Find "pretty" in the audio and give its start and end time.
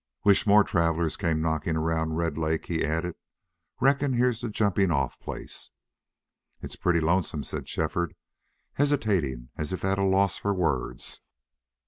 6.75-6.99